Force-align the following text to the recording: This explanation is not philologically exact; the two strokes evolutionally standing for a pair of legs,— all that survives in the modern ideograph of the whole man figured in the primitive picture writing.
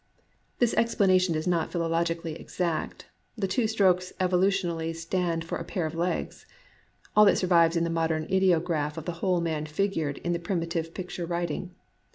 This 0.57 0.73
explanation 0.73 1.35
is 1.35 1.45
not 1.45 1.71
philologically 1.71 2.33
exact; 2.33 3.05
the 3.37 3.47
two 3.47 3.67
strokes 3.67 4.11
evolutionally 4.19 4.95
standing 4.95 5.47
for 5.47 5.59
a 5.59 5.63
pair 5.63 5.85
of 5.85 5.93
legs,— 5.93 6.47
all 7.15 7.23
that 7.25 7.37
survives 7.37 7.77
in 7.77 7.83
the 7.83 7.91
modern 7.91 8.23
ideograph 8.25 8.97
of 8.97 9.05
the 9.05 9.11
whole 9.21 9.41
man 9.41 9.67
figured 9.67 10.17
in 10.23 10.33
the 10.33 10.39
primitive 10.39 10.95
picture 10.95 11.27
writing. 11.27 11.75